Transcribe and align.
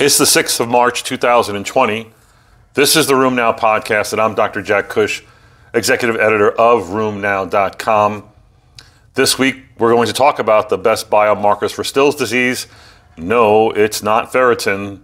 It's 0.00 0.16
the 0.16 0.24
6th 0.24 0.60
of 0.60 0.70
March, 0.70 1.04
2020. 1.04 2.10
This 2.72 2.96
is 2.96 3.06
the 3.06 3.12
RheumNow 3.12 3.58
podcast, 3.58 4.12
and 4.12 4.22
I'm 4.22 4.34
Dr. 4.34 4.62
Jack 4.62 4.88
Cush, 4.88 5.22
executive 5.74 6.16
editor 6.16 6.50
of 6.52 6.84
RheumNow.com. 6.84 8.26
This 9.12 9.38
week, 9.38 9.56
we're 9.76 9.92
going 9.92 10.06
to 10.06 10.14
talk 10.14 10.38
about 10.38 10.70
the 10.70 10.78
best 10.78 11.10
biomarkers 11.10 11.70
for 11.74 11.84
Still's 11.84 12.16
disease. 12.16 12.66
No, 13.18 13.72
it's 13.72 14.02
not 14.02 14.32
ferritin. 14.32 15.02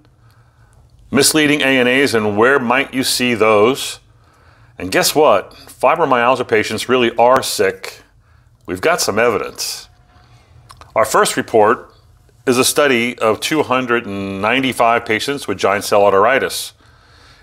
Misleading 1.11 1.63
ANAs, 1.63 2.15
and 2.15 2.39
where 2.39 2.59
might 2.59 2.95
you 2.95 3.05
see 3.05 3.35
those? 3.35 4.01
And 4.79 4.91
guess 4.91 5.15
what? 5.15 5.51
Fibromyalgia 5.51 6.49
patients 6.49 6.89
really 6.89 7.15
are 7.19 7.43
sick. 7.43 8.01
We've 8.65 8.81
got 8.81 9.03
some 9.03 9.19
evidence. 9.19 9.91
Our 10.95 11.05
first 11.05 11.37
report 11.37 11.93
is 12.47 12.59
a 12.59 12.65
study 12.65 13.19
of 13.19 13.41
295 13.41 15.05
patients 15.05 15.49
with 15.49 15.59
giant 15.59 15.85
cell 15.85 16.03
arteritis. 16.03 16.73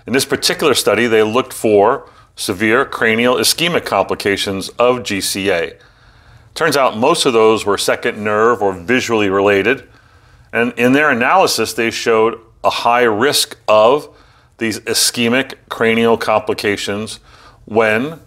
In 0.06 0.12
this 0.12 0.24
particular 0.24 0.74
study, 0.74 1.06
they 1.06 1.22
looked 1.22 1.52
for 1.52 2.08
severe 2.36 2.84
cranial 2.84 3.36
ischemic 3.36 3.84
complications 3.84 4.70
of 4.70 4.98
GCA. 4.98 5.78
Turns 6.54 6.76
out 6.76 6.96
most 6.96 7.26
of 7.26 7.32
those 7.32 7.66
were 7.66 7.76
second 7.76 8.22
nerve 8.22 8.62
or 8.62 8.72
visually 8.72 9.28
related. 9.28 9.88
And 10.52 10.72
in 10.78 10.92
their 10.92 11.10
analysis, 11.10 11.74
they 11.74 11.90
showed 11.90 12.40
a 12.62 12.70
high 12.70 13.02
risk 13.02 13.58
of 13.68 14.08
these 14.58 14.80
ischemic 14.80 15.54
cranial 15.68 16.16
complications 16.16 17.18
when 17.66 18.20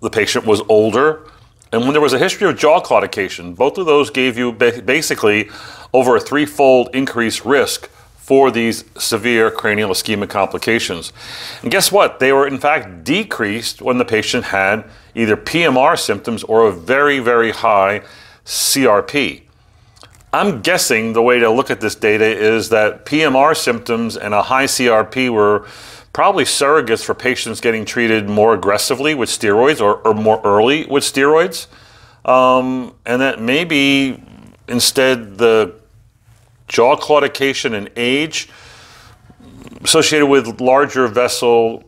the 0.00 0.10
patient 0.10 0.46
was 0.46 0.62
older 0.68 1.30
and 1.72 1.82
when 1.82 1.92
there 1.92 2.00
was 2.00 2.12
a 2.12 2.18
history 2.18 2.48
of 2.48 2.56
jaw 2.56 2.80
claudication. 2.80 3.54
Both 3.54 3.78
of 3.78 3.86
those 3.86 4.10
gave 4.10 4.38
you 4.38 4.52
basically 4.52 5.50
over 5.92 6.16
a 6.16 6.20
threefold 6.20 6.90
increased 6.94 7.44
risk 7.44 7.88
for 8.16 8.50
these 8.50 8.84
severe 8.98 9.50
cranial 9.50 9.90
ischemic 9.90 10.28
complications. 10.28 11.12
And 11.62 11.70
guess 11.70 11.90
what? 11.90 12.18
They 12.18 12.32
were 12.32 12.46
in 12.46 12.58
fact 12.58 13.04
decreased 13.04 13.80
when 13.80 13.98
the 13.98 14.04
patient 14.04 14.44
had 14.44 14.84
either 15.14 15.36
PMR 15.36 15.98
symptoms 15.98 16.44
or 16.44 16.66
a 16.66 16.72
very, 16.72 17.20
very 17.20 17.52
high 17.52 18.02
CRP. 18.44 19.42
I'm 20.30 20.60
guessing 20.60 21.14
the 21.14 21.22
way 21.22 21.38
to 21.38 21.50
look 21.50 21.70
at 21.70 21.80
this 21.80 21.94
data 21.94 22.26
is 22.26 22.68
that 22.68 23.06
PMR 23.06 23.56
symptoms 23.56 24.14
and 24.14 24.34
a 24.34 24.42
high 24.42 24.66
CRP 24.66 25.30
were 25.30 25.66
probably 26.12 26.44
surrogates 26.44 27.04
for 27.04 27.14
patients 27.14 27.60
getting 27.60 27.84
treated 27.84 28.28
more 28.28 28.54
aggressively 28.54 29.14
with 29.14 29.28
steroids 29.28 29.80
or, 29.80 29.96
or 30.06 30.14
more 30.14 30.40
early 30.44 30.86
with 30.86 31.04
steroids. 31.04 31.66
Um, 32.24 32.94
and 33.06 33.20
that 33.22 33.40
maybe 33.40 34.22
instead 34.66 35.38
the 35.38 35.74
jaw 36.66 36.96
claudication 36.96 37.74
and 37.74 37.90
age 37.96 38.48
associated 39.82 40.26
with 40.26 40.60
larger 40.60 41.08
vessel, 41.08 41.84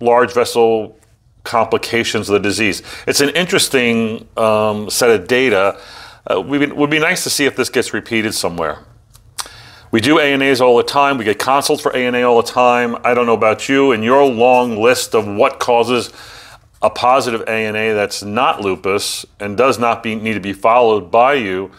large 0.00 0.32
vessel 0.32 0.98
complications 1.42 2.30
of 2.30 2.34
the 2.34 2.48
disease. 2.48 2.82
It's 3.06 3.20
an 3.20 3.30
interesting 3.30 4.26
um, 4.36 4.88
set 4.88 5.10
of 5.10 5.26
data. 5.26 5.78
Uh, 6.26 6.40
would 6.40 6.90
be 6.90 6.98
nice 6.98 7.22
to 7.24 7.30
see 7.30 7.44
if 7.44 7.54
this 7.54 7.68
gets 7.68 7.92
repeated 7.92 8.32
somewhere. 8.34 8.78
We 9.94 10.00
do 10.00 10.18
ANAs 10.18 10.60
all 10.60 10.76
the 10.76 10.82
time. 10.82 11.18
We 11.18 11.24
get 11.24 11.38
consults 11.38 11.80
for 11.80 11.94
ANA 11.94 12.22
all 12.22 12.42
the 12.42 12.50
time. 12.50 12.96
I 13.04 13.14
don't 13.14 13.26
know 13.26 13.34
about 13.34 13.68
you 13.68 13.92
and 13.92 14.02
your 14.02 14.24
long 14.26 14.76
list 14.76 15.14
of 15.14 15.24
what 15.24 15.60
causes 15.60 16.10
a 16.82 16.90
positive 16.90 17.48
ANA 17.48 17.94
that's 17.94 18.20
not 18.20 18.60
lupus 18.60 19.24
and 19.38 19.56
does 19.56 19.78
not 19.78 20.02
be, 20.02 20.16
need 20.16 20.34
to 20.34 20.40
be 20.40 20.52
followed 20.52 21.12
by 21.12 21.34
you. 21.34 21.70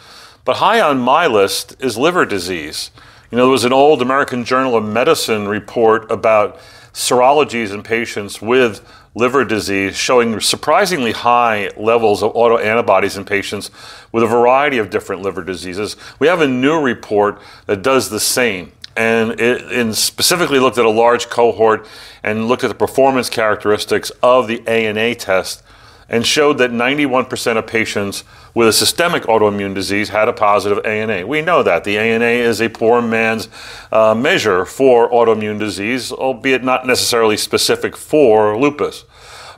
But 0.45 0.55
high 0.55 0.80
on 0.80 0.98
my 0.98 1.27
list 1.27 1.75
is 1.81 1.98
liver 1.98 2.25
disease. 2.25 2.89
You 3.31 3.37
know, 3.37 3.48
there 3.48 3.52
was 3.52 3.65
an 3.65 3.73
old 3.73 4.02
American 4.02 4.45
Journal 4.45 4.77
of 4.77 4.86
Medicine 4.86 5.49
report 5.49 6.09
about 6.09 6.58
serologies 6.93 7.73
in 7.73 7.83
patients 7.83 8.42
with 8.42 8.80
liver 9.15 9.45
disease 9.45 9.95
showing 9.95 10.39
surprisingly 10.42 11.14
high 11.14 11.71
levels 11.77 12.21
of 12.21 12.33
autoantibodies 12.33 13.17
in 13.17 13.26
patients 13.26 13.71
with 14.11 14.23
a 14.23 14.27
variety 14.27 14.77
of 14.77 14.89
different 14.89 15.21
liver 15.21 15.42
diseases. 15.42 15.95
We 16.20 16.27
have 16.27 16.42
a 16.42 16.48
new 16.48 16.81
report 16.81 17.39
that 17.65 17.81
does 17.81 18.09
the 18.09 18.20
same 18.20 18.73
and 18.98 19.39
it 19.42 19.93
specifically 19.93 20.59
looked 20.59 20.77
at 20.77 20.86
a 20.86 20.89
large 20.89 21.30
cohort 21.30 21.86
and 22.23 22.48
looked 22.48 22.64
at 22.64 22.67
the 22.67 22.75
performance 22.75 23.30
characteristics 23.30 24.09
of 24.23 24.48
the 24.48 24.65
ANA 24.67 25.15
test 25.15 25.64
and 26.08 26.26
showed 26.26 26.58
that 26.60 26.71
91% 26.71 27.58
of 27.58 27.67
patients 27.67 28.23
with 28.54 28.67
a 28.67 28.73
systemic 28.73 29.23
autoimmune 29.23 29.73
disease 29.73 30.10
had 30.10 30.27
a 30.27 30.33
positive 30.33 30.86
ANA. 30.86 31.26
We 31.26 31.42
know 31.42 31.64
that. 31.64 31.83
The 31.83 31.98
ANA 31.98 32.26
is 32.26 32.61
a 32.61 32.70
poor 32.70 33.02
man's 33.02 33.49
uh, 33.92 34.14
measure 34.14 34.66
for 34.66 35.10
autoimmune 35.10 35.60
disease, 35.60 36.11
albeit 36.11 36.64
not 36.64 36.86
necessarily 36.86 37.38
specific 37.38 37.98
for 37.98 38.58
lupus. 38.58 39.04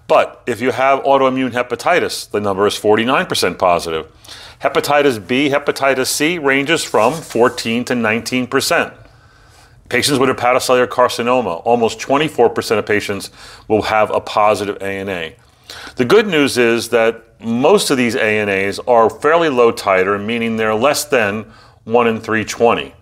But 0.08 0.42
if 0.48 0.62
you 0.62 0.72
have 0.72 1.04
autoimmune 1.04 1.52
hepatitis, 1.52 2.30
the 2.32 2.40
number 2.40 2.66
is 2.66 2.76
49% 2.76 3.60
positive. 3.60 4.12
Hepatitis 4.62 5.26
B, 5.26 5.50
hepatitis 5.50 6.08
C 6.08 6.40
ranges 6.40 6.84
from 6.84 7.14
14 7.14 7.86
to 7.86 7.94
19%. 7.94 8.98
Patients 9.90 10.20
with 10.20 10.30
hepatocellular 10.30 10.88
carcinoma, 10.88 11.62
almost 11.66 12.00
24% 12.00 12.78
of 12.78 12.86
patients 12.86 13.32
will 13.68 13.84
have 13.84 14.10
a 14.10 14.20
positive 14.20 14.82
ANA. 14.82 15.32
The 15.96 16.06
good 16.06 16.28
news 16.28 16.58
is 16.58 16.90
that 16.90 17.24
most 17.42 17.90
of 17.90 17.98
these 17.98 18.16
ANAs 18.16 18.80
are 18.80 19.10
fairly 19.10 19.50
low 19.50 19.72
titer, 19.72 20.24
meaning 20.24 20.58
they're 20.58 20.76
less 20.76 21.04
than 21.04 21.52
1 21.86 22.08
in 22.08 22.20
320. 22.20 22.94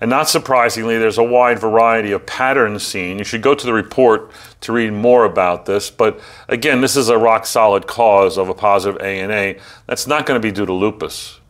And 0.00 0.10
not 0.10 0.28
surprisingly, 0.28 0.98
there's 0.98 1.16
a 1.16 1.24
wide 1.24 1.58
variety 1.58 2.12
of 2.12 2.26
patterns 2.26 2.86
seen. 2.86 3.18
You 3.18 3.24
should 3.24 3.40
go 3.40 3.54
to 3.54 3.66
the 3.66 3.72
report 3.72 4.30
to 4.60 4.72
read 4.72 4.92
more 4.92 5.24
about 5.24 5.64
this. 5.64 5.90
But 5.90 6.20
again, 6.48 6.82
this 6.82 6.96
is 6.96 7.08
a 7.08 7.16
rock 7.16 7.46
solid 7.46 7.86
cause 7.86 8.36
of 8.36 8.50
a 8.50 8.54
positive 8.54 9.00
ANA. 9.00 9.58
That's 9.86 10.06
not 10.06 10.26
going 10.26 10.40
to 10.40 10.46
be 10.46 10.52
due 10.52 10.66
to 10.66 10.72
lupus. 10.72 11.40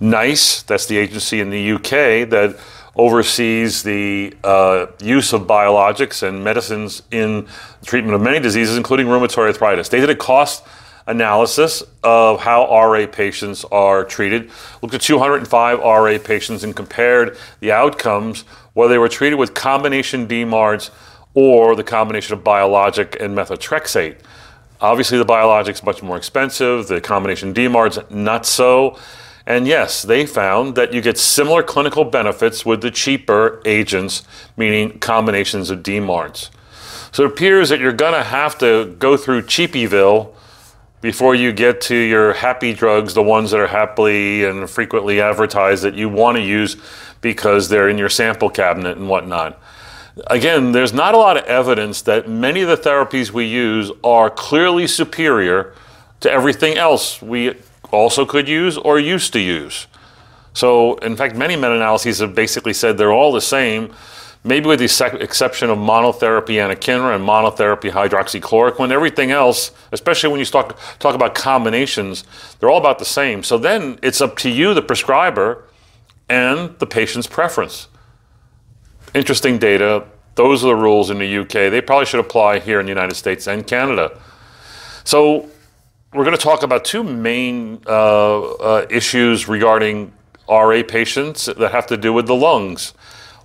NICE, 0.00 0.62
that's 0.62 0.84
the 0.84 0.98
agency 0.98 1.40
in 1.40 1.48
the 1.48 1.72
UK 1.72 2.28
that 2.28 2.58
oversees 2.96 3.82
the 3.82 4.34
uh, 4.42 4.86
use 5.02 5.32
of 5.32 5.42
biologics 5.42 6.26
and 6.26 6.42
medicines 6.42 7.02
in 7.10 7.46
treatment 7.84 8.14
of 8.14 8.22
many 8.22 8.40
diseases, 8.40 8.76
including 8.76 9.06
rheumatoid 9.06 9.48
arthritis. 9.48 9.88
They 9.88 10.00
did 10.00 10.10
a 10.10 10.16
cost 10.16 10.64
analysis 11.06 11.82
of 12.02 12.40
how 12.40 12.66
RA 12.68 13.06
patients 13.06 13.64
are 13.66 14.04
treated, 14.04 14.50
looked 14.82 14.94
at 14.94 15.02
205 15.02 15.78
RA 15.78 16.18
patients 16.22 16.64
and 16.64 16.74
compared 16.74 17.36
the 17.60 17.70
outcomes 17.70 18.42
whether 18.72 18.92
they 18.92 18.98
were 18.98 19.08
treated 19.08 19.36
with 19.36 19.54
combination 19.54 20.26
DMARDs 20.26 20.90
or 21.34 21.76
the 21.76 21.84
combination 21.84 22.34
of 22.34 22.42
biologic 22.42 23.16
and 23.20 23.36
methotrexate. 23.36 24.16
Obviously, 24.80 25.16
the 25.16 25.24
biologic 25.24 25.74
is 25.74 25.82
much 25.82 26.02
more 26.02 26.16
expensive, 26.16 26.88
the 26.88 27.00
combination 27.00 27.54
DMARDs 27.54 28.10
not 28.10 28.44
so. 28.44 28.98
And 29.46 29.66
yes, 29.68 30.02
they 30.02 30.26
found 30.26 30.74
that 30.74 30.92
you 30.92 31.00
get 31.00 31.16
similar 31.16 31.62
clinical 31.62 32.04
benefits 32.04 32.66
with 32.66 32.80
the 32.80 32.90
cheaper 32.90 33.62
agents, 33.64 34.24
meaning 34.56 34.98
combinations 34.98 35.70
of 35.70 35.84
DMARDs. 35.84 36.50
So 37.12 37.24
it 37.24 37.30
appears 37.30 37.68
that 37.68 37.78
you're 37.78 37.92
going 37.92 38.14
to 38.14 38.24
have 38.24 38.58
to 38.58 38.96
go 38.98 39.16
through 39.16 39.42
Cheapyville 39.42 40.34
before 41.00 41.36
you 41.36 41.52
get 41.52 41.80
to 41.82 41.94
your 41.94 42.32
happy 42.32 42.74
drugs, 42.74 43.14
the 43.14 43.22
ones 43.22 43.52
that 43.52 43.60
are 43.60 43.68
happily 43.68 44.44
and 44.44 44.68
frequently 44.68 45.20
advertised 45.20 45.84
that 45.84 45.94
you 45.94 46.08
want 46.08 46.36
to 46.36 46.42
use 46.42 46.76
because 47.20 47.68
they're 47.68 47.88
in 47.88 47.96
your 47.96 48.08
sample 48.08 48.50
cabinet 48.50 48.96
and 48.96 49.08
whatnot. 49.08 49.60
Again, 50.26 50.72
there's 50.72 50.92
not 50.92 51.14
a 51.14 51.18
lot 51.18 51.36
of 51.36 51.44
evidence 51.44 52.02
that 52.02 52.28
many 52.28 52.62
of 52.62 52.68
the 52.68 52.76
therapies 52.76 53.30
we 53.30 53.44
use 53.44 53.92
are 54.02 54.28
clearly 54.28 54.86
superior 54.86 55.74
to 56.20 56.30
everything 56.30 56.76
else 56.76 57.22
we 57.22 57.54
also 57.92 58.26
could 58.26 58.48
use 58.48 58.76
or 58.76 58.98
used 58.98 59.32
to 59.32 59.40
use. 59.40 59.86
So, 60.52 60.96
in 60.96 61.16
fact, 61.16 61.36
many 61.36 61.54
meta 61.54 61.74
analyses 61.74 62.20
have 62.20 62.34
basically 62.34 62.72
said 62.72 62.96
they're 62.96 63.12
all 63.12 63.32
the 63.32 63.42
same, 63.42 63.92
maybe 64.42 64.66
with 64.66 64.78
the 64.78 65.18
exception 65.20 65.68
of 65.68 65.76
monotherapy 65.76 66.56
anakinra 66.56 67.14
and 67.14 67.22
monotherapy 67.22 67.90
hydroxychloroquine. 67.90 68.90
Everything 68.90 69.30
else, 69.30 69.72
especially 69.92 70.30
when 70.30 70.40
you 70.40 70.46
talk, 70.46 70.78
talk 70.98 71.14
about 71.14 71.34
combinations, 71.34 72.24
they're 72.58 72.70
all 72.70 72.78
about 72.78 72.98
the 72.98 73.04
same. 73.04 73.42
So 73.42 73.58
then 73.58 73.98
it's 74.02 74.20
up 74.20 74.36
to 74.38 74.48
you, 74.48 74.72
the 74.72 74.82
prescriber, 74.82 75.64
and 76.28 76.78
the 76.78 76.86
patient's 76.86 77.26
preference. 77.26 77.88
Interesting 79.14 79.58
data. 79.58 80.04
Those 80.36 80.64
are 80.64 80.68
the 80.68 80.76
rules 80.76 81.10
in 81.10 81.18
the 81.18 81.38
UK. 81.38 81.70
They 81.70 81.80
probably 81.80 82.06
should 82.06 82.20
apply 82.20 82.60
here 82.60 82.80
in 82.80 82.86
the 82.86 82.90
United 82.90 83.14
States 83.14 83.46
and 83.46 83.66
Canada. 83.66 84.18
So 85.04 85.50
we're 86.16 86.24
going 86.24 86.36
to 86.36 86.42
talk 86.42 86.62
about 86.62 86.86
two 86.86 87.04
main 87.04 87.82
uh, 87.86 88.40
uh, 88.40 88.86
issues 88.88 89.48
regarding 89.48 90.10
RA 90.48 90.82
patients 90.88 91.44
that 91.44 91.72
have 91.72 91.86
to 91.88 91.98
do 91.98 92.10
with 92.10 92.26
the 92.26 92.34
lungs. 92.34 92.94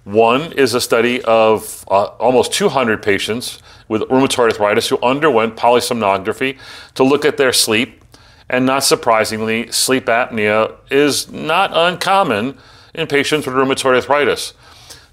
One 0.05 0.53
is 0.53 0.73
a 0.73 0.79
study 0.79 1.21
of 1.23 1.83
uh, 1.89 2.05
almost 2.17 2.53
200 2.53 3.03
patients 3.03 3.61
with 3.89 4.03
rheumatoid 4.03 4.51
arthritis 4.51 4.87
who 4.87 4.97
underwent 5.01 5.57
polysomnography 5.57 6.57
to 6.95 7.03
look 7.03 7.25
at 7.25 7.35
their 7.35 7.51
sleep. 7.51 8.05
And 8.47 8.65
not 8.65 8.85
surprisingly, 8.85 9.69
sleep 9.71 10.05
apnea 10.05 10.73
is 10.89 11.29
not 11.29 11.71
uncommon 11.73 12.57
in 12.93 13.05
patients 13.07 13.47
with 13.47 13.55
rheumatoid 13.55 13.95
arthritis. 13.95 14.53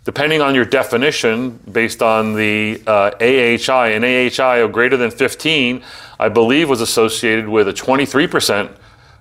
Depending 0.04 0.40
on 0.40 0.54
your 0.54 0.64
definition, 0.64 1.58
based 1.70 2.02
on 2.02 2.34
the 2.34 2.82
uh, 2.86 3.10
AHI, 3.20 3.90
an 3.90 4.04
AHI 4.04 4.58
of 4.58 4.72
greater 4.72 4.96
than 4.96 5.10
15, 5.10 5.82
I 6.18 6.28
believe 6.28 6.68
was 6.68 6.80
associated 6.80 7.48
with 7.48 7.68
a 7.68 7.72
23% 7.72 8.70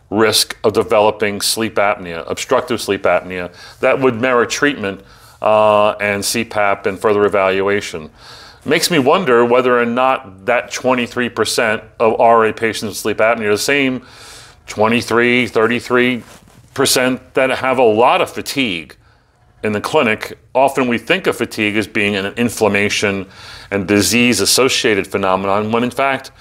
risk 0.09 0.57
of 0.63 0.73
developing 0.73 1.41
sleep 1.41 1.75
apnea, 1.75 2.23
obstructive 2.29 2.81
sleep 2.81 3.03
apnea, 3.03 3.53
that 3.79 3.99
would 3.99 4.15
merit 4.15 4.49
treatment 4.49 5.01
uh, 5.41 5.91
and 5.93 6.23
CPAP 6.23 6.85
and 6.85 6.99
further 6.99 7.25
evaluation. 7.25 8.09
Makes 8.65 8.89
me 8.91 8.99
wonder 8.99 9.45
whether 9.45 9.79
or 9.79 9.85
not 9.85 10.45
that 10.45 10.71
23% 10.71 11.83
of 11.99 12.19
RA 12.19 12.51
patients 12.51 12.89
with 12.89 12.97
sleep 12.97 13.17
apnea 13.17 13.47
are 13.47 13.51
the 13.51 13.57
same 13.57 14.05
23, 14.67 15.47
33% 15.47 17.19
that 17.33 17.49
have 17.49 17.77
a 17.77 17.83
lot 17.83 18.21
of 18.21 18.29
fatigue 18.29 18.95
in 19.63 19.71
the 19.71 19.81
clinic. 19.81 20.37
Often 20.53 20.87
we 20.87 20.97
think 20.97 21.27
of 21.27 21.35
fatigue 21.35 21.75
as 21.75 21.87
being 21.87 22.15
an 22.15 22.33
inflammation 22.35 23.27
and 23.71 23.87
disease 23.87 24.39
associated 24.39 25.07
phenomenon, 25.07 25.71
when 25.71 25.83
in 25.83 25.91
fact, 25.91 26.31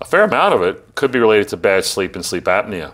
a 0.00 0.04
fair 0.04 0.24
amount 0.24 0.54
of 0.54 0.62
it 0.62 0.94
could 0.94 1.10
be 1.10 1.18
related 1.18 1.48
to 1.48 1.56
bad 1.56 1.84
sleep 1.84 2.14
and 2.16 2.24
sleep 2.24 2.44
apnea. 2.44 2.92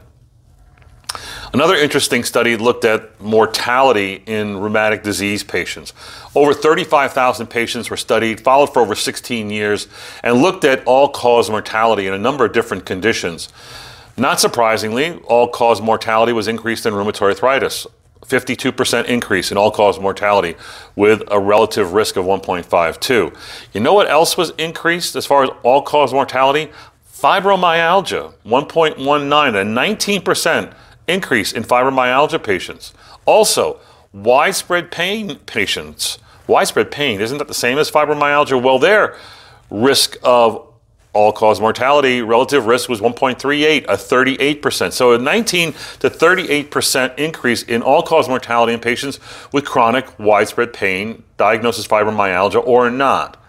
Another 1.53 1.75
interesting 1.75 2.25
study 2.25 2.57
looked 2.57 2.87
at 2.87 3.21
mortality 3.21 4.23
in 4.25 4.57
rheumatic 4.57 5.03
disease 5.03 5.45
patients. 5.45 5.93
Over 6.35 6.55
35,000 6.55 7.47
patients 7.49 7.91
were 7.91 7.99
studied, 7.99 8.41
followed 8.41 8.73
for 8.73 8.81
over 8.81 8.95
16 8.95 9.51
years, 9.51 9.87
and 10.23 10.41
looked 10.41 10.65
at 10.65 10.83
all 10.87 11.11
cause 11.11 11.51
mortality 11.51 12.07
in 12.07 12.15
a 12.15 12.19
number 12.19 12.47
of 12.47 12.53
different 12.55 12.87
conditions. 12.87 13.51
Not 14.17 14.41
surprisingly, 14.41 15.19
all 15.27 15.49
cause 15.49 15.83
mortality 15.83 16.33
was 16.33 16.49
increased 16.49 16.87
in 16.87 16.95
rheumatoid 16.95 17.23
arthritis. 17.23 17.87
52% 18.27 19.05
increase 19.07 19.51
in 19.51 19.59
all 19.59 19.71
cause 19.71 19.99
mortality 19.99 20.57
with 20.97 21.23
a 21.31 21.39
relative 21.39 21.93
risk 21.93 22.17
of 22.17 22.25
1.52. 22.25 23.37
You 23.73 23.81
know 23.81 23.95
what 23.95 24.09
else 24.09 24.37
was 24.37 24.51
increased 24.59 25.17
as 25.17 25.27
far 25.27 25.45
as 25.45 25.51
all 25.63 25.83
cause 25.83 26.13
mortality? 26.13 26.71
Fibromyalgia, 27.13 28.33
1.19, 28.45 28.99
a 28.99 30.21
19% 30.21 30.75
increase 31.09 31.53
in 31.53 31.63
fibromyalgia 31.63 32.43
patients. 32.43 32.93
Also, 33.27 33.81
widespread 34.13 34.91
pain 34.91 35.39
patients. 35.47 36.19
Widespread 36.47 36.91
pain, 36.91 37.21
isn't 37.21 37.39
that 37.39 37.49
the 37.49 37.55
same 37.55 37.79
as 37.79 37.91
fibromyalgia? 37.91 38.61
Well, 38.61 38.79
their 38.79 39.17
risk 39.71 40.17
of 40.23 40.72
all 41.13 41.33
cause 41.33 41.61
mortality 41.61 42.23
relative 42.23 42.67
risk 42.67 42.89
was 42.89 43.01
1.38, 43.01 43.85
a 43.85 43.97
38%. 43.97 44.93
So 44.93 45.13
a 45.13 45.19
19 45.19 45.73
to 45.73 46.11
38% 46.11 47.19
increase 47.19 47.63
in 47.63 47.83
all 47.83 48.03
cause 48.03 48.29
mortality 48.29 48.73
in 48.73 48.81
patients 48.81 49.21
with 49.53 49.65
chronic 49.65 50.19
widespread 50.19 50.73
pain, 50.73 51.23
diagnosis 51.37 51.87
fibromyalgia 51.87 52.67
or 52.67 52.91
not. 52.91 53.43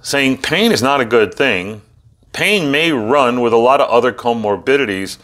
Saying 0.00 0.42
pain 0.42 0.70
is 0.70 0.82
not 0.82 1.00
a 1.00 1.04
good 1.04 1.34
thing. 1.34 1.82
Pain 2.32 2.70
may 2.70 2.92
run 2.92 3.40
with 3.40 3.52
a 3.52 3.56
lot 3.56 3.80
of 3.80 3.88
other 3.88 4.12
comorbidities 4.12 5.18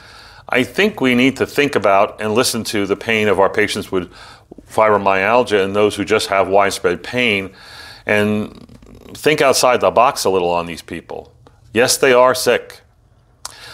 I 0.52 0.64
think 0.64 1.00
we 1.00 1.14
need 1.14 1.38
to 1.38 1.46
think 1.46 1.76
about 1.76 2.20
and 2.20 2.34
listen 2.34 2.62
to 2.64 2.84
the 2.84 2.94
pain 2.94 3.28
of 3.28 3.40
our 3.40 3.48
patients 3.48 3.90
with 3.90 4.12
fibromyalgia 4.70 5.64
and 5.64 5.74
those 5.74 5.96
who 5.96 6.04
just 6.04 6.26
have 6.28 6.46
widespread 6.46 7.02
pain 7.02 7.52
and 8.04 8.68
think 9.14 9.40
outside 9.40 9.80
the 9.80 9.90
box 9.90 10.24
a 10.24 10.30
little 10.30 10.50
on 10.50 10.66
these 10.66 10.82
people. 10.82 11.32
Yes, 11.72 11.96
they 11.96 12.12
are 12.12 12.34
sick. 12.34 12.80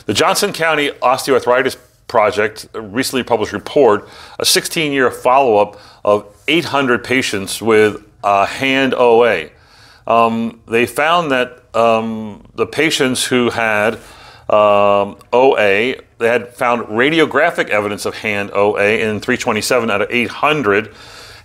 The 0.06 0.14
Johnson 0.14 0.52
County 0.52 0.90
Osteoarthritis 0.90 1.76
Project 2.06 2.68
recently 2.72 3.22
published 3.22 3.52
a 3.52 3.56
report, 3.58 4.08
a 4.38 4.44
16 4.44 4.92
year 4.92 5.10
follow 5.10 5.58
up 5.58 5.78
of 6.04 6.26
800 6.48 7.04
patients 7.04 7.60
with 7.60 8.02
hand 8.24 8.94
OA. 8.94 9.50
Um, 10.06 10.62
they 10.66 10.86
found 10.86 11.30
that 11.32 11.62
um, 11.74 12.48
the 12.54 12.66
patients 12.66 13.24
who 13.24 13.50
had 13.50 13.94
um, 14.48 15.18
OA 15.32 15.96
they 16.18 16.28
had 16.28 16.54
found 16.54 16.86
radiographic 16.88 17.68
evidence 17.68 18.04
of 18.04 18.16
hand 18.16 18.50
OA 18.52 18.98
in 18.98 19.20
327 19.20 19.90
out 19.90 20.02
of 20.02 20.10
800. 20.10 20.92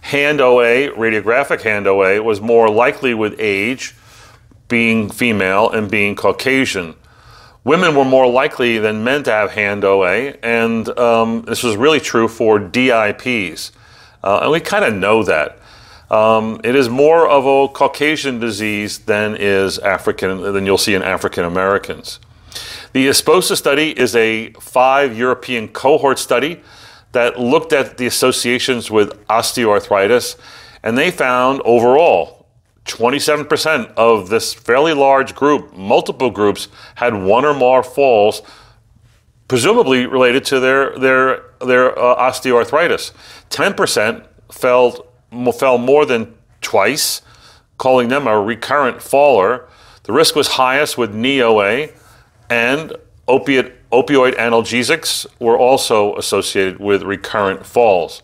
Hand 0.02 0.42
OA, 0.42 0.90
radiographic 0.90 1.62
hand 1.62 1.88
OA, 1.88 2.22
was 2.22 2.42
more 2.42 2.70
likely 2.70 3.14
with 3.14 3.36
age, 3.40 3.96
being 4.74 5.08
female, 5.08 5.70
and 5.70 5.92
being 5.92 6.16
Caucasian. 6.16 6.96
Women 7.64 7.96
were 7.96 8.04
more 8.04 8.26
likely 8.26 8.80
than 8.80 9.04
men 9.04 9.22
to 9.26 9.30
have 9.30 9.52
hand 9.52 9.86
OA, 9.86 10.34
and 10.42 10.90
um, 10.98 11.44
this 11.44 11.62
was 11.62 11.78
really 11.78 12.00
true 12.00 12.28
for 12.28 12.58
DIPs. 12.58 13.72
Uh, 14.24 14.40
and 14.42 14.52
we 14.52 14.60
kind 14.60 14.84
of 14.84 14.96
know 14.96 15.22
that. 15.26 15.60
Um, 16.10 16.60
it 16.64 16.76
is 16.76 16.90
more 16.90 17.28
of 17.28 17.46
a 17.46 17.72
Caucasian 17.72 18.40
disease 18.40 18.98
than 18.98 19.36
is 19.36 19.78
African 19.78 20.42
than 20.42 20.66
you'll 20.66 20.80
see 20.80 20.96
in 20.96 21.04
African 21.04 21.46
Americans. 21.46 22.20
The 22.94 23.06
ESPOSA 23.10 23.56
study 23.56 23.92
is 23.92 24.16
a 24.16 24.54
five 24.54 25.16
European 25.16 25.68
cohort 25.68 26.18
study 26.18 26.62
that 27.12 27.40
looked 27.40 27.74
at 27.74 28.00
the 28.00 28.08
associations 28.08 28.90
with 28.90 29.12
osteoarthritis, 29.28 30.36
and 30.82 30.98
they 30.98 31.12
found 31.12 31.62
overall 31.64 32.43
27% 32.86 33.94
of 33.96 34.30
this 34.30 34.54
fairly 34.54 34.94
large 34.94 35.36
group, 35.36 35.76
multiple 35.76 36.30
groups, 36.30 36.68
had 36.96 37.14
one 37.14 37.46
or 37.46 37.54
more 37.54 37.82
falls, 37.82 38.42
presumably 39.48 40.06
related 40.06 40.44
to 40.46 40.60
their 40.60 40.98
their 40.98 41.44
their 41.60 41.98
uh, 41.98 42.16
osteoarthritis. 42.30 43.12
10% 43.50 44.26
fell 44.52 45.08
fell 45.58 45.78
more 45.78 46.06
than 46.06 46.34
twice, 46.62 47.22
calling 47.78 48.10
them 48.10 48.28
a 48.28 48.40
recurrent 48.40 49.02
faller. 49.02 49.68
The 50.04 50.12
risk 50.12 50.36
was 50.36 50.50
highest 50.50 50.98
with 50.98 51.14
knee 51.14 51.42
OA 51.42 51.90
and 52.50 52.94
opiate, 53.28 53.90
opioid 53.92 54.36
analgesics 54.36 55.26
were 55.40 55.58
also 55.58 56.16
associated 56.18 56.80
with 56.80 57.04
recurrent 57.04 57.66
falls. 57.66 58.22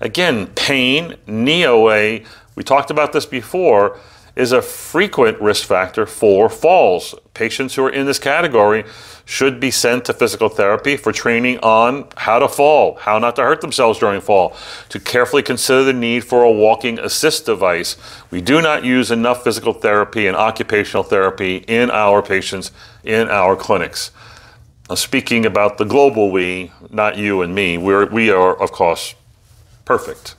Again, 0.00 0.48
pain, 0.48 1.16
knee 1.26 1.66
OA, 1.66 2.20
we 2.56 2.64
talked 2.64 2.90
about 2.90 3.12
this 3.12 3.26
before, 3.26 4.00
is 4.36 4.52
a 4.52 4.60
frequent 4.60 5.40
risk 5.40 5.66
factor 5.66 6.04
for 6.04 6.50
falls. 6.50 7.14
Patients 7.32 7.74
who 7.74 7.84
are 7.84 7.90
in 7.90 8.04
this 8.04 8.18
category 8.18 8.84
should 9.24 9.58
be 9.58 9.70
sent 9.70 10.04
to 10.04 10.12
physical 10.12 10.50
therapy 10.50 10.96
for 10.96 11.10
training 11.10 11.58
on 11.60 12.06
how 12.18 12.38
to 12.38 12.46
fall, 12.46 12.96
how 12.96 13.18
not 13.18 13.34
to 13.36 13.42
hurt 13.42 13.62
themselves 13.62 13.98
during 13.98 14.20
fall, 14.20 14.54
to 14.90 15.00
carefully 15.00 15.42
consider 15.42 15.84
the 15.84 15.92
need 15.92 16.22
for 16.22 16.44
a 16.44 16.52
walking 16.52 16.98
assist 16.98 17.46
device. 17.46 17.96
We 18.30 18.42
do 18.42 18.60
not 18.60 18.84
use 18.84 19.10
enough 19.10 19.42
physical 19.42 19.72
therapy 19.72 20.26
and 20.26 20.36
occupational 20.36 21.02
therapy 21.02 21.64
in 21.66 21.90
our 21.90 22.22
patients 22.22 22.72
in 23.02 23.28
our 23.28 23.56
clinics. 23.56 24.10
Now, 24.88 24.96
speaking 24.96 25.46
about 25.46 25.78
the 25.78 25.84
global 25.84 26.30
we, 26.30 26.72
not 26.90 27.16
you 27.16 27.40
and 27.40 27.54
me, 27.54 27.78
we're, 27.78 28.06
we 28.06 28.30
are, 28.30 28.54
of 28.54 28.70
course, 28.70 29.14
perfect. 29.84 30.36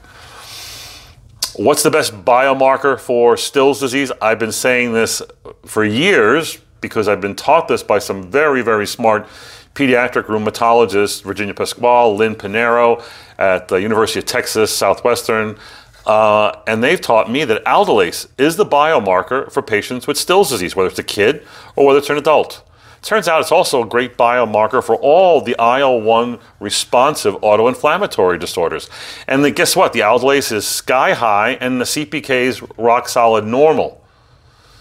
What's 1.58 1.82
the 1.82 1.90
best 1.90 2.14
biomarker 2.24 3.00
for 3.00 3.36
Still's 3.36 3.80
disease? 3.80 4.12
I've 4.22 4.38
been 4.38 4.52
saying 4.52 4.94
this 4.94 5.24
for 5.66 5.84
years 5.84 6.60
because 6.82 7.08
I've 7.08 7.20
been 7.20 7.36
taught 7.36 7.68
this 7.68 7.82
by 7.82 7.98
some 7.98 8.30
very, 8.30 8.62
very 8.62 8.86
smart 8.86 9.28
pediatric 9.74 10.26
rheumatologists, 10.26 11.24
Virginia 11.24 11.56
Pascual, 11.56 12.16
Lynn 12.16 12.36
Punaro 12.36 13.04
at 13.40 13.70
the 13.70 13.78
University 13.78 14.20
of 14.20 14.26
Texas 14.28 14.72
Southwestern. 14.72 15.58
Uh, 16.06 16.52
and 16.68 16.84
they've 16.84 17.02
taught 17.02 17.32
me 17.32 17.44
that 17.44 17.66
aldolase 17.66 18.28
is 18.38 18.56
the 18.56 18.66
biomarker 18.66 19.52
for 19.52 19.64
patients 19.64 20.06
with 20.06 20.16
Still's 20.16 20.52
disease, 20.52 20.76
whether 20.76 20.92
it's 20.92 21.00
a 21.00 21.04
kid 21.04 21.44
or 21.76 21.88
whether 21.88 21.98
it's 21.98 22.12
an 22.12 22.18
adult. 22.18 22.67
Turns 23.02 23.28
out 23.28 23.42
it's 23.42 23.52
also 23.52 23.84
a 23.84 23.88
great 23.88 24.18
biomarker 24.18 24.84
for 24.84 24.96
all 24.96 25.42
the 25.42 25.56
IL 25.60 26.02
1 26.02 26.40
responsive 26.60 27.36
autoinflammatory 27.36 28.40
disorders. 28.40 28.90
And 29.28 29.56
guess 29.56 29.76
what? 29.76 29.94
The 29.94 30.00
aldolase 30.00 30.52
is 30.52 30.68
sky 30.68 31.14
high 31.14 31.52
and 31.62 31.80
the 31.80 31.86
CPK 31.86 32.30
is 32.30 32.62
rock 32.78 33.08
solid 33.08 33.46
normal. 33.46 34.04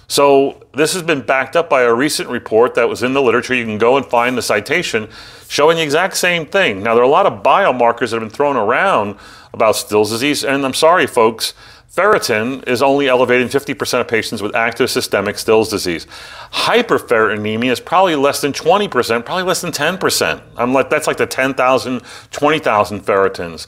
So 0.08 0.62
this 0.72 0.92
has 0.92 1.02
been 1.02 1.22
backed 1.22 1.56
up 1.56 1.68
by 1.68 1.82
a 1.82 1.92
recent 1.92 2.28
report 2.28 2.74
that 2.74 2.88
was 2.88 3.02
in 3.02 3.12
the 3.12 3.22
literature. 3.22 3.54
You 3.54 3.64
can 3.64 3.78
go 3.78 3.96
and 3.96 4.06
find 4.06 4.38
the 4.38 4.42
citation 4.42 5.08
showing 5.48 5.78
the 5.78 5.82
exact 5.82 6.16
same 6.16 6.46
thing. 6.46 6.82
Now, 6.82 6.94
there 6.94 7.02
are 7.02 7.06
a 7.06 7.10
lot 7.10 7.26
of 7.26 7.42
biomarkers 7.42 8.10
that 8.10 8.12
have 8.12 8.20
been 8.20 8.30
thrown 8.30 8.56
around 8.56 9.16
about 9.52 9.74
Still's 9.74 10.10
disease, 10.10 10.44
and 10.44 10.64
I'm 10.64 10.74
sorry, 10.74 11.06
folks, 11.06 11.54
ferritin 11.94 12.66
is 12.68 12.82
only 12.82 13.08
elevated 13.08 13.42
in 13.42 13.48
50% 13.48 14.00
of 14.00 14.08
patients 14.08 14.42
with 14.42 14.54
active 14.54 14.90
systemic 14.90 15.38
Still's 15.38 15.68
disease. 15.68 16.06
Hyperferritinemia 16.52 17.70
is 17.70 17.80
probably 17.80 18.16
less 18.16 18.40
than 18.40 18.52
20%, 18.52 19.24
probably 19.24 19.42
less 19.42 19.60
than 19.60 19.72
10%. 19.72 20.42
I'm 20.56 20.72
like, 20.72 20.90
that's 20.90 21.06
like 21.06 21.16
the 21.16 21.26
10,000, 21.26 22.02
20,000 22.30 23.00
ferritins. 23.00 23.66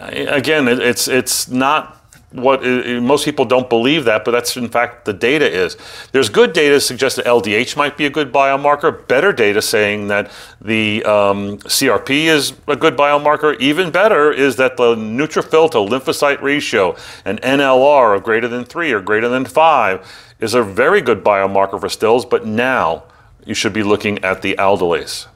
Again, 0.00 0.68
it's, 0.68 1.08
it's 1.08 1.48
not 1.48 2.01
what 2.32 2.64
most 2.64 3.24
people 3.24 3.44
don't 3.44 3.68
believe 3.68 4.04
that, 4.04 4.24
but 4.24 4.30
that's 4.30 4.56
in 4.56 4.68
fact 4.68 5.04
the 5.04 5.12
data 5.12 5.50
is. 5.50 5.76
There's 6.12 6.28
good 6.28 6.52
data 6.52 6.80
suggest 6.80 7.16
that 7.16 7.26
LDH 7.26 7.76
might 7.76 7.96
be 7.96 8.06
a 8.06 8.10
good 8.10 8.32
biomarker. 8.32 9.06
Better 9.06 9.32
data 9.32 9.62
saying 9.62 10.08
that 10.08 10.30
the 10.60 11.04
um, 11.04 11.58
CRP 11.58 12.24
is 12.24 12.54
a 12.66 12.76
good 12.76 12.96
biomarker. 12.96 13.58
Even 13.60 13.90
better 13.90 14.32
is 14.32 14.56
that 14.56 14.76
the 14.76 14.94
neutrophil 14.94 15.70
to 15.70 15.78
lymphocyte 15.78 16.40
ratio, 16.40 16.96
an 17.24 17.38
NLR 17.38 18.16
of 18.16 18.22
greater 18.22 18.48
than 18.48 18.64
three 18.64 18.92
or 18.92 19.00
greater 19.00 19.28
than 19.28 19.44
five, 19.44 20.06
is 20.40 20.54
a 20.54 20.62
very 20.62 21.00
good 21.00 21.22
biomarker 21.22 21.80
for 21.80 21.88
Still's. 21.88 22.24
But 22.24 22.46
now 22.46 23.04
you 23.44 23.54
should 23.54 23.72
be 23.72 23.82
looking 23.82 24.22
at 24.24 24.42
the 24.42 24.54
aldolase. 24.54 25.26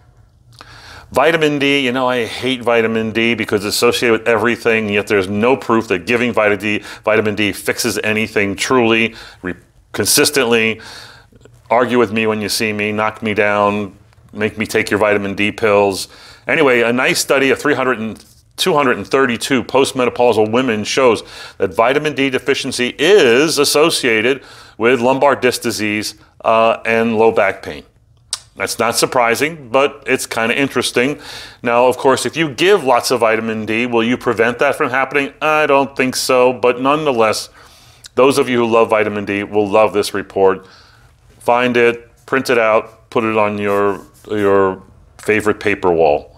Vitamin 1.13 1.59
D, 1.61 1.85
you 1.85 1.93
know, 1.93 2.09
I 2.09 2.25
hate 2.27 2.63
vitamin 2.63 3.13
D 3.13 3.35
because 3.35 3.65
it's 3.65 3.77
associated 3.77 4.21
with 4.21 4.29
everything, 4.29 4.89
yet 4.89 5.07
there's 5.07 5.29
no 5.29 5.57
proof 5.57 5.87
that 5.89 6.05
giving 6.05 6.33
vitamin 6.33 6.59
D, 6.59 6.79
vitamin 7.05 7.35
D 7.37 7.53
fixes 7.53 7.99
anything 8.03 8.57
truly, 8.57 9.15
re- 9.41 9.55
consistently. 9.93 10.81
Argue 11.71 11.99
with 11.99 12.13
me 12.13 12.27
when 12.27 12.41
you 12.41 12.49
see 12.49 12.73
me, 12.73 12.91
knock 12.91 13.23
me 13.23 13.35
down, 13.35 13.97
make 14.33 14.59
me 14.59 14.67
take 14.67 14.91
your 14.91 14.99
vitamin 14.99 15.35
D 15.35 15.53
pills. 15.53 16.09
Anyway, 16.49 16.81
a 16.83 16.93
nice 16.93 17.21
study 17.21 17.51
of 17.51 17.61
300 17.61 17.99
and 18.01 18.25
232 18.57 19.63
postmenopausal 19.65 20.51
women 20.51 20.83
shows 20.83 21.23
that 21.59 21.75
vitamin 21.75 22.15
D 22.15 22.31
deficiency 22.31 22.95
is 22.99 23.59
associated 23.59 24.43
with 24.77 25.01
lumbar 25.01 25.37
disc 25.37 25.63
disease 25.63 26.15
uh, 26.45 26.79
and 26.85 27.17
low 27.17 27.31
back 27.31 27.63
pain. 27.63 27.85
That's 28.57 28.79
not 28.79 28.97
surprising, 28.97 29.69
but 29.69 30.03
it's 30.07 30.25
kind 30.27 30.51
of 30.51 30.57
interesting. 30.57 31.21
Now, 31.63 31.87
of 31.87 31.99
course, 31.99 32.25
if 32.25 32.37
you 32.37 32.49
give 32.49 32.85
lots 32.85 33.11
of 33.11 33.21
vitamin 33.21 33.67
D, 33.67 33.87
will 33.87 34.03
you 34.03 34.17
prevent 34.17 34.59
that 34.61 34.77
from 34.77 34.91
happening? 34.91 35.35
I 35.43 35.67
don't 35.67 35.95
think 35.95 36.17
so, 36.17 36.55
but 36.55 36.81
nonetheless, 36.81 37.51
those 38.15 38.39
of 38.39 38.49
you 38.49 38.59
who 38.59 38.67
love 38.67 38.89
vitamin 38.89 39.27
D 39.27 39.43
will 39.43 39.69
love 39.69 39.93
this 39.93 40.15
report. 40.15 40.67
Find 41.39 41.77
it, 41.77 42.11
print 42.25 42.49
it 42.49 42.59
out, 42.59 43.11
put 43.11 43.25
it 43.25 43.37
on 43.37 43.59
your 43.59 44.01
your 44.29 44.83
favorite 45.19 45.61
paper 45.61 45.93
wall. 45.93 46.36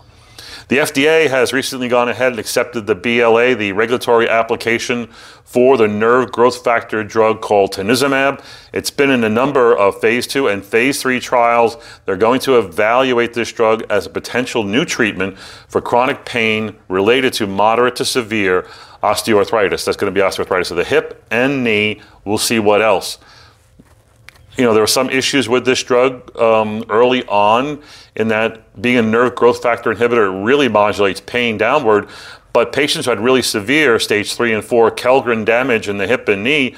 The 0.68 0.76
FDA 0.76 1.30
has 1.30 1.54
recently 1.54 1.88
gone 1.88 2.10
ahead 2.10 2.32
and 2.32 2.38
accepted 2.38 2.86
the 2.86 2.94
BLA, 2.94 3.54
the 3.54 3.72
regulatory 3.72 4.28
application 4.28 5.06
for 5.42 5.78
the 5.78 5.88
nerve 5.88 6.30
growth 6.30 6.62
factor 6.62 7.02
drug 7.02 7.40
called 7.40 7.72
tanezumab. 7.72 8.44
It's 8.74 8.90
been 8.90 9.10
in 9.10 9.24
a 9.24 9.30
number 9.30 9.74
of 9.74 9.98
phase 9.98 10.26
two 10.26 10.46
and 10.46 10.62
phase 10.62 11.00
three 11.00 11.20
trials. 11.20 11.78
They're 12.04 12.18
going 12.18 12.40
to 12.40 12.58
evaluate 12.58 13.32
this 13.32 13.50
drug 13.50 13.82
as 13.88 14.04
a 14.04 14.10
potential 14.10 14.62
new 14.62 14.84
treatment 14.84 15.38
for 15.38 15.80
chronic 15.80 16.26
pain 16.26 16.76
related 16.88 17.32
to 17.34 17.46
moderate 17.46 17.96
to 17.96 18.04
severe 18.04 18.66
osteoarthritis. 19.02 19.86
That's 19.86 19.96
going 19.96 20.12
to 20.12 20.20
be 20.20 20.22
osteoarthritis 20.22 20.70
of 20.70 20.76
the 20.76 20.84
hip 20.84 21.24
and 21.30 21.64
knee. 21.64 22.02
We'll 22.26 22.36
see 22.36 22.58
what 22.58 22.82
else 22.82 23.16
you 24.58 24.64
know, 24.64 24.72
there 24.72 24.82
were 24.82 24.88
some 24.88 25.08
issues 25.08 25.48
with 25.48 25.64
this 25.64 25.82
drug 25.84 26.36
um, 26.36 26.84
early 26.90 27.24
on 27.26 27.80
in 28.16 28.28
that 28.28 28.82
being 28.82 28.96
a 28.98 29.02
nerve 29.02 29.36
growth 29.36 29.62
factor 29.62 29.94
inhibitor 29.94 30.44
really 30.44 30.68
modulates 30.68 31.20
pain 31.20 31.56
downward. 31.56 32.08
But 32.52 32.72
patients 32.72 33.04
who 33.04 33.10
had 33.10 33.20
really 33.20 33.42
severe 33.42 34.00
stage 34.00 34.34
three 34.34 34.52
and 34.52 34.64
four 34.64 34.90
Kellgren 34.90 35.44
damage 35.44 35.88
in 35.88 35.98
the 35.98 36.08
hip 36.08 36.28
and 36.28 36.42
knee 36.42 36.74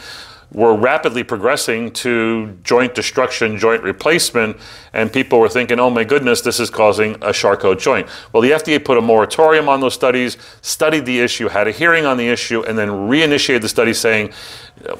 were 0.53 0.75
rapidly 0.75 1.23
progressing 1.23 1.93
to 1.93 2.59
joint 2.65 2.95
destruction, 2.95 3.57
joint 3.57 3.83
replacement, 3.83 4.57
and 4.93 5.13
people 5.13 5.39
were 5.39 5.49
thinking, 5.49 5.79
oh 5.79 5.89
my 5.89 6.03
goodness, 6.05 6.41
this 6.41 6.59
is 6.59 6.69
causing 6.69 7.15
a 7.23 7.33
Charcot 7.33 7.79
joint. 7.79 8.09
Well, 8.33 8.43
the 8.43 8.51
FDA 8.51 8.85
put 8.85 8.99
a 8.99 9.01
moratorium 9.01 9.69
on 9.69 9.81
those 9.81 9.95
studies, 9.95 10.37
studied 10.61 11.07
the 11.07 11.21
issue, 11.21 11.49
had 11.49 11.69
a 11.69 11.71
hearing 11.71 12.05
on 12.05 12.17
the 12.17 12.29
issue, 12.29 12.63
and 12.63 12.77
then 12.77 12.89
reinitiated 12.89 13.63
the 13.63 13.69
study 13.69 13.95
saying, 13.95 14.33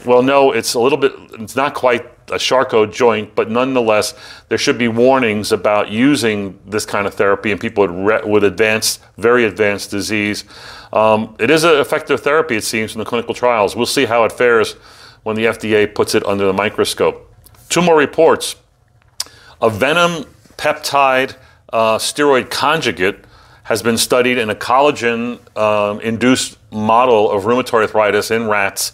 well, 0.05 0.23
no, 0.23 0.53
it's 0.53 0.75
a 0.75 0.81
little 0.81 0.99
bit, 0.99 1.13
it's 1.33 1.57
not 1.57 1.75
quite 1.75 2.20
a 2.31 2.39
Charcot 2.39 2.93
joint, 2.93 3.35
but 3.35 3.51
nonetheless, 3.51 4.15
there 4.49 4.59
should 4.59 4.79
be 4.79 4.89
warnings 4.89 5.53
about 5.53 5.91
using 5.91 6.59
this 6.67 6.87
kind 6.87 7.07
of 7.07 7.15
therapy 7.15 7.51
in 7.51 7.59
people 7.59 7.87
with, 7.87 8.25
with 8.25 8.45
advanced, 8.45 9.01
very 9.17 9.45
advanced 9.45 9.91
disease. 9.91 10.45
Um, 10.93 11.37
it 11.39 11.51
is 11.51 11.65
an 11.65 11.77
effective 11.77 12.21
therapy, 12.21 12.57
it 12.57 12.65
seems, 12.65 12.95
in 12.95 12.99
the 12.99 13.05
clinical 13.05 13.35
trials. 13.35 13.77
We'll 13.77 13.87
see 13.87 14.05
how 14.05 14.25
it 14.25 14.33
fares 14.33 14.73
when 15.23 15.37
the 15.37 15.47
FDA 15.47 15.93
puts 15.95 16.15
it 16.15 16.25
under 16.27 16.47
the 16.47 16.53
microscope. 16.53 17.33
Two 17.69 17.83
more 17.83 17.97
reports. 17.97 18.57
A 19.61 19.71
venom 19.71 20.25
peptide 20.57 21.37
uh, 21.73 21.99
steroid 21.99 22.51
conjugate 22.51 23.25
has 23.65 23.83
been 23.83 23.97
studied 23.97 24.39
in 24.39 24.51
a 24.51 24.55
collagen 24.55 25.39
um, 25.57 26.01
induced 26.01 26.59
model 26.73 27.31
of 27.31 27.45
rheumatoid 27.45 27.83
arthritis 27.83 28.31
in 28.31 28.49
rats. 28.49 28.93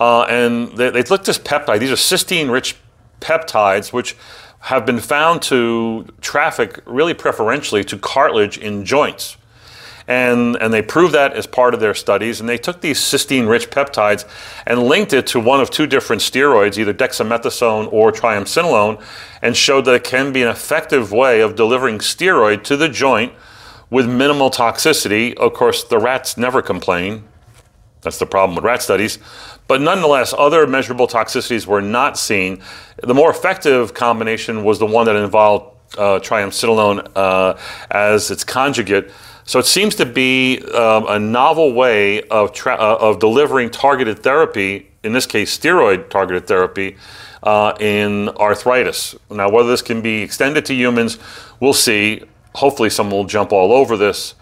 Uh, 0.00 0.22
and 0.22 0.76
they, 0.78 0.90
they 0.90 1.02
looked 1.02 1.28
at 1.28 1.36
peptide. 1.44 1.78
These 1.78 1.92
are 1.92 1.94
cysteine 1.94 2.50
rich 2.50 2.74
peptides, 3.20 3.92
which 3.92 4.16
have 4.60 4.84
been 4.86 4.98
found 4.98 5.42
to 5.42 6.06
traffic 6.20 6.80
really 6.86 7.14
preferentially 7.14 7.84
to 7.84 7.98
cartilage 7.98 8.58
in 8.58 8.84
joints. 8.84 9.36
And, 10.08 10.56
and 10.56 10.72
they 10.72 10.82
proved 10.82 11.14
that 11.14 11.34
as 11.34 11.46
part 11.46 11.72
of 11.72 11.80
their 11.80 11.94
studies. 11.94 12.40
And 12.40 12.48
they 12.48 12.58
took 12.58 12.80
these 12.80 12.98
cysteine 12.98 13.48
rich 13.48 13.70
peptides 13.70 14.26
and 14.66 14.82
linked 14.82 15.12
it 15.12 15.26
to 15.28 15.38
one 15.38 15.60
of 15.60 15.70
two 15.70 15.86
different 15.86 16.20
steroids, 16.20 16.78
either 16.78 16.92
dexamethasone 16.92 17.92
or 17.92 18.10
triamcinolone, 18.10 19.00
and 19.40 19.56
showed 19.56 19.84
that 19.84 19.94
it 19.94 20.04
can 20.04 20.32
be 20.32 20.42
an 20.42 20.48
effective 20.48 21.12
way 21.12 21.40
of 21.40 21.54
delivering 21.54 21.98
steroid 21.98 22.64
to 22.64 22.76
the 22.76 22.88
joint 22.88 23.32
with 23.88 24.08
minimal 24.08 24.50
toxicity. 24.50 25.34
Of 25.36 25.52
course, 25.52 25.84
the 25.84 25.98
rats 25.98 26.36
never 26.36 26.60
complain. 26.60 27.24
That's 28.02 28.18
the 28.18 28.26
problem 28.26 28.56
with 28.56 28.64
rat 28.64 28.82
studies. 28.82 29.18
But 29.68 29.80
nonetheless, 29.80 30.34
other 30.36 30.66
measurable 30.66 31.06
toxicities 31.06 31.66
were 31.66 31.82
not 31.82 32.18
seen. 32.18 32.60
The 33.02 33.14
more 33.14 33.30
effective 33.30 33.94
combination 33.94 34.64
was 34.64 34.78
the 34.78 34.86
one 34.86 35.06
that 35.06 35.16
involved 35.16 35.76
uh, 35.96 36.18
triamcinolone 36.20 37.10
uh, 37.14 37.58
as 37.90 38.30
its 38.30 38.44
conjugate. 38.44 39.10
So 39.44 39.58
it 39.58 39.66
seems 39.66 39.96
to 39.96 40.06
be 40.06 40.60
um, 40.74 41.06
a 41.08 41.18
novel 41.18 41.72
way 41.72 42.22
of, 42.28 42.52
tra- 42.52 42.74
uh, 42.74 42.98
of 43.00 43.18
delivering 43.18 43.70
targeted 43.70 44.20
therapy, 44.20 44.90
in 45.02 45.12
this 45.12 45.26
case, 45.26 45.56
steroid 45.56 46.08
targeted 46.08 46.46
therapy, 46.46 46.96
uh, 47.42 47.74
in 47.80 48.28
arthritis. 48.30 49.16
Now, 49.30 49.50
whether 49.50 49.68
this 49.68 49.82
can 49.82 50.02
be 50.02 50.22
extended 50.22 50.64
to 50.66 50.74
humans, 50.74 51.18
we'll 51.58 51.72
see. 51.72 52.22
Hopefully, 52.54 52.90
someone 52.90 53.16
will 53.16 53.24
jump 53.24 53.52
all 53.52 53.72
over 53.72 53.96
this. 53.96 54.34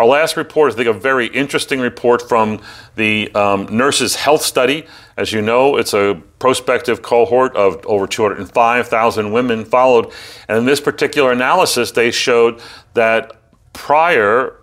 Our 0.00 0.06
last 0.06 0.38
report 0.38 0.70
is, 0.70 0.76
I 0.76 0.78
think, 0.78 0.96
a 0.96 0.98
very 0.98 1.26
interesting 1.26 1.78
report 1.78 2.26
from 2.26 2.62
the 2.96 3.30
um, 3.34 3.66
Nurses 3.66 4.14
Health 4.14 4.40
Study. 4.40 4.86
As 5.18 5.30
you 5.30 5.42
know, 5.42 5.76
it's 5.76 5.92
a 5.92 6.22
prospective 6.38 7.02
cohort 7.02 7.54
of 7.54 7.84
over 7.84 8.06
205,000 8.06 9.30
women 9.30 9.62
followed. 9.66 10.10
And 10.48 10.56
in 10.56 10.64
this 10.64 10.80
particular 10.80 11.32
analysis, 11.32 11.90
they 11.90 12.10
showed 12.10 12.62
that 12.94 13.36
prior 13.74 14.56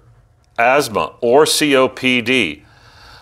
asthma 0.57 1.13
or 1.21 1.45
COPD 1.45 2.63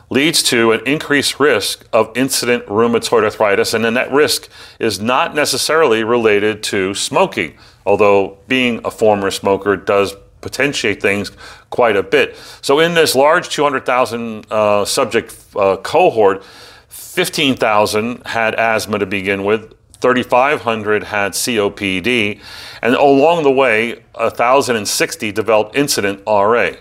leads 0.09 0.41
to 0.43 0.71
an 0.71 0.87
increased 0.87 1.37
risk 1.37 1.85
of 1.91 2.15
incident 2.15 2.65
rheumatoid 2.67 3.25
arthritis, 3.25 3.73
and 3.73 3.83
then 3.83 3.95
that 3.95 4.09
risk 4.09 4.47
is 4.79 5.01
not 5.01 5.35
necessarily 5.35 6.01
related 6.05 6.63
to 6.63 6.93
smoking, 6.93 7.57
although 7.85 8.37
being 8.47 8.79
a 8.85 8.91
former 8.91 9.29
smoker 9.29 9.75
does 9.75 10.15
potentiate 10.45 11.01
things 11.01 11.31
quite 11.71 11.95
a 11.95 12.03
bit. 12.03 12.37
So, 12.61 12.79
in 12.79 12.93
this 12.93 13.15
large 13.15 13.49
200,000 13.49 14.45
uh, 14.51 14.85
subject 14.85 15.35
uh, 15.55 15.77
cohort, 15.77 16.43
15,000 16.87 18.27
had 18.27 18.53
asthma 18.55 18.99
to 18.99 19.07
begin 19.07 19.43
with, 19.43 19.73
3,500 20.01 21.03
had 21.05 21.31
COPD, 21.31 22.39
and 22.83 22.93
along 22.93 23.41
the 23.41 23.51
way, 23.51 24.03
1,060 24.13 25.31
developed 25.31 25.75
incident 25.75 26.21
RA. 26.27 26.73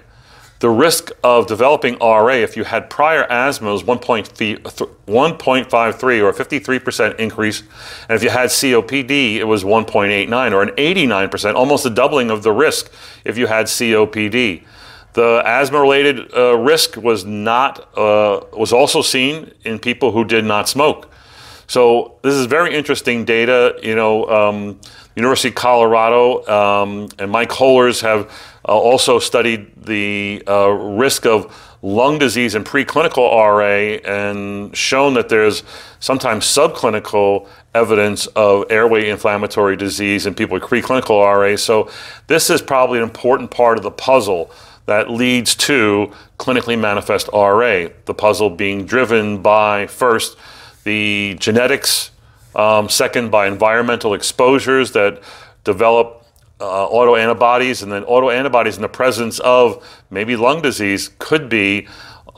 The 0.65 0.71
risk 0.71 1.11
of 1.23 1.47
developing 1.47 1.99
RA 2.01 2.37
if 2.37 2.57
you 2.57 2.65
had 2.65 2.89
prior 2.89 3.25
asthma 3.25 3.71
was 3.71 3.83
1.53 3.83 6.23
or 6.23 6.29
a 6.31 6.33
53% 6.33 7.19
increase. 7.19 7.63
And 8.09 8.17
if 8.17 8.23
you 8.23 8.31
had 8.31 8.49
COPD, 8.49 9.35
it 9.35 9.45
was 9.45 9.63
1.89 9.63 10.53
or 10.53 10.63
an 10.63 10.71
89%, 10.71 11.55
almost 11.55 11.85
a 11.85 11.91
doubling 11.91 12.31
of 12.31 12.45
the 12.45 12.51
risk 12.51 12.91
if 13.27 13.37
you 13.37 13.47
had 13.47 13.67
COPD. 13.67 14.63
The 15.13 15.43
asthma-related 15.45 16.35
uh, 16.35 16.57
risk 16.57 16.97
was 16.97 17.27
not 17.27 17.87
uh, 17.95 18.41
was 18.55 18.73
also 18.73 19.03
seen 19.03 19.53
in 19.67 19.79
people 19.79 20.13
who 20.13 20.25
did 20.25 20.47
not 20.47 20.67
smoke. 20.67 21.11
So 21.67 22.19
this 22.23 22.35
is 22.35 22.47
very 22.47 22.75
interesting 22.75 23.25
data. 23.25 23.79
You 23.83 23.95
know, 23.95 24.27
um, 24.27 24.81
University 25.17 25.49
of 25.49 25.55
Colorado 25.55 26.47
um, 26.47 27.09
and 27.19 27.31
Mike 27.31 27.53
Holers 27.53 28.01
have 28.01 28.31
uh, 28.69 28.73
also 28.73 29.19
studied 29.19 29.71
the 29.85 30.43
uh, 30.49 30.69
risk 30.71 31.27
of 31.27 31.55
lung 31.83 32.19
disease 32.19 32.55
in 32.55 32.65
preclinical 32.65 33.31
RA 33.31 34.01
and 34.11 34.75
shown 34.75 35.15
that 35.15 35.29
there's 35.29 35.63
sometimes 36.01 36.47
subclinical 36.47 37.47
evidence 37.75 38.27
of 38.29 38.65
airway 38.71 39.11
inflammatory 39.11 39.77
disease 39.77 40.25
in 40.25 40.35
people 40.35 40.55
with 40.55 40.63
preclinical 40.63 41.23
RA. 41.23 41.57
So 41.57 41.91
this 42.27 42.49
is 42.49 42.63
probably 42.63 42.99
an 42.99 43.05
important 43.05 43.51
part 43.51 43.77
of 43.77 43.83
the 43.83 43.91
puzzle 43.91 44.51
that 44.87 45.11
leads 45.11 45.55
to 45.55 46.11
clinically 46.39 46.79
manifest 46.79 47.29
RA. 47.33 47.89
The 48.07 48.15
puzzle 48.15 48.51
being 48.51 48.87
driven 48.87 49.43
by 49.43 49.87
first 49.87 50.39
the 50.85 51.37
genetics, 51.41 52.11
um, 52.55 52.89
second 52.89 53.31
by 53.31 53.47
environmental 53.47 54.15
exposures 54.15 54.93
that 54.93 55.23
develop 55.65 56.25
uh, 56.61 56.89
autoantibodies, 56.89 57.83
and 57.83 57.91
then 57.91 58.05
autoantibodies 58.05 58.77
in 58.77 58.83
the 58.83 58.89
presence 58.89 59.41
of 59.41 59.85
maybe 60.11 60.37
lung 60.37 60.63
disease 60.63 61.11
could 61.19 61.49
be 61.49 61.89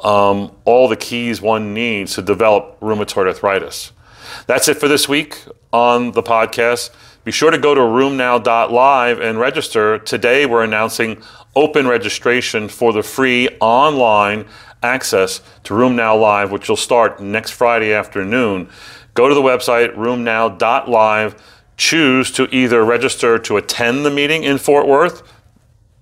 um, 0.03 0.53
all 0.65 0.89
the 0.89 0.97
keys 0.97 1.41
one 1.41 1.75
needs 1.75 2.15
to 2.15 2.23
develop 2.23 2.79
rheumatoid 2.81 3.27
arthritis. 3.27 3.93
That's 4.47 4.69
it 4.69 4.79
for 4.79 4.89
this 4.89 5.09
week 5.09 5.39
on 5.73 6.13
the 6.13 6.23
podcast. 6.23 6.91
Be 7.25 7.33
sure 7.33 7.51
to 7.51 7.59
go 7.59 7.75
to 7.75 7.81
rheumnow.live 7.81 9.21
and 9.21 9.39
register. 9.39 9.99
Today, 9.99 10.47
we're 10.47 10.63
announcing 10.63 11.23
open 11.57 11.89
registration 11.89 12.69
for 12.69 12.93
the 12.93 13.03
free 13.03 13.49
online 13.61 14.47
access 14.87 15.41
to 15.65 15.75
RheumNow 15.75 16.21
Live, 16.21 16.51
which 16.53 16.69
will 16.69 16.77
start 16.77 17.21
next 17.21 17.51
Friday 17.51 17.93
afternoon. 17.93 18.69
Go 19.15 19.29
to 19.29 19.35
the 19.35 19.43
website, 19.43 19.95
rheumnow.live, 19.95 21.43
Choose 21.77 22.31
to 22.33 22.49
either 22.55 22.83
register 22.83 23.39
to 23.39 23.59
attend 23.59 24.07
the 24.07 24.11
meeting 24.11 24.45
in 24.45 24.57
Fort 24.57 24.89
Worth, 24.89 25.23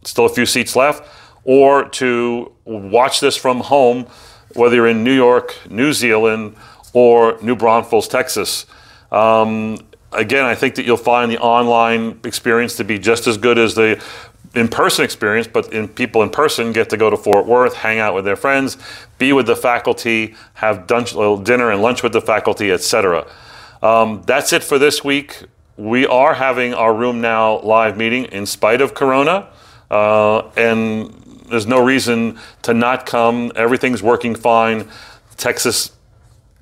still 0.05 0.25
a 0.25 0.29
few 0.29 0.47
seats 0.47 0.77
left, 0.77 1.09
or 1.43 1.89
to 1.89 2.53
watch 2.65 3.19
this 3.19 3.37
from 3.37 3.59
home, 3.59 4.07
whether 4.55 4.77
you're 4.77 4.87
in 4.87 5.03
New 5.03 5.13
York, 5.13 5.57
New 5.69 5.93
Zealand, 5.93 6.55
or 6.93 7.37
New 7.43 7.57
Braunfels, 7.57 8.07
Texas. 8.07 8.67
Um, 9.11 9.79
again, 10.13 10.45
I 10.45 10.55
think 10.55 10.77
that 10.77 10.87
you'll 10.87 10.97
find 10.97 11.29
the 11.29 11.39
online 11.39 12.21
experience 12.23 12.77
to 12.77 12.85
be 12.85 13.01
just 13.01 13.27
as 13.27 13.37
good 13.37 13.59
as 13.59 13.75
the 13.75 14.01
in-person 14.55 15.05
experience, 15.05 15.47
but 15.47 15.73
in 15.73 15.89
people 15.89 16.23
in 16.23 16.31
person 16.31 16.73
get 16.73 16.91
to 16.91 16.97
go 16.97 17.11
to 17.11 17.17
Fort 17.17 17.47
Worth, 17.47 17.75
hang 17.75 17.99
out 17.99 18.15
with 18.15 18.25
their 18.25 18.37
friends, 18.37 18.77
be 19.19 19.33
with 19.33 19.47
the 19.47 19.57
faculty, 19.57 20.35
have 20.55 20.87
dinner 20.87 21.71
and 21.71 21.83
lunch 21.83 22.03
with 22.03 22.13
the 22.13 22.21
faculty, 22.21 22.71
etc. 22.71 23.27
Um, 23.83 24.23
that's 24.27 24.53
it 24.53 24.63
for 24.63 24.79
this 24.79 25.03
week. 25.03 25.43
We 25.77 26.07
are 26.07 26.35
having 26.35 26.73
our 26.73 26.93
RheumNow 26.93 27.65
live 27.65 27.97
meeting 27.97 28.27
in 28.27 28.47
spite 28.47 28.81
of 28.81 28.95
Corona, 28.95 29.49
uh, 29.91 30.49
and 30.57 31.11
there's 31.49 31.67
no 31.67 31.85
reason 31.85 32.39
to 32.63 32.75
not 32.75 33.07
come. 33.07 33.51
Everything's 33.57 34.03
working 34.03 34.35
fine. 34.35 34.89
Texas 35.37 35.91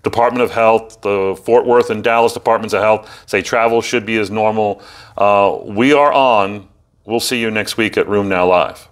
Department 0.02 0.42
of 0.42 0.50
Health, 0.50 1.00
the 1.02 1.40
Fort 1.44 1.66
Worth 1.66 1.90
and 1.90 2.02
Dallas 2.02 2.32
Departments 2.32 2.74
of 2.74 2.82
Health 2.82 3.22
say 3.26 3.42
travel 3.42 3.80
should 3.82 4.04
be 4.04 4.18
as 4.18 4.30
normal. 4.30 4.82
Uh, 5.16 5.58
we 5.62 5.92
are 5.92 6.12
on. 6.12 6.68
We'll 7.04 7.20
see 7.20 7.40
you 7.40 7.50
next 7.50 7.76
week 7.76 7.96
at 7.96 8.06
RheumNow 8.06 8.48
Live. 8.48 8.88